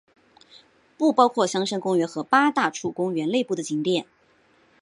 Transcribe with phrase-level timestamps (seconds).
[0.97, 4.07] 不包括香山公园和八大处公园内部的景点。